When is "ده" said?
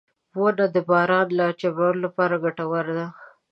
2.97-3.07